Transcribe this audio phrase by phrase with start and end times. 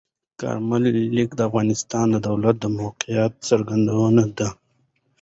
[0.41, 0.83] کارمل
[1.15, 4.47] لیک د افغانستان د دولت د موقف څرګندونه ده.